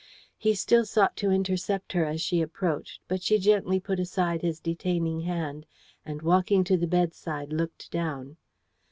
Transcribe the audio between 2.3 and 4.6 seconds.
approached, but she gently put aside his